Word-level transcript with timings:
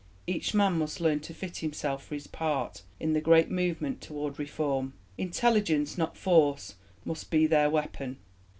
Each 0.25 0.55
man 0.55 0.79
must 0.79 0.99
learn 0.99 1.19
to 1.19 1.31
fit 1.35 1.57
himself 1.57 2.03
for 2.03 2.15
his 2.15 2.25
part 2.25 2.81
in 2.99 3.13
the 3.13 3.21
great 3.21 3.51
movement 3.51 4.01
toward 4.01 4.39
Reform. 4.39 4.93
Intelligence, 5.15 5.95
not 5.95 6.17
force, 6.17 6.73
must 7.05 7.29
be 7.29 7.45
their 7.45 7.69
weapon. 7.69 8.17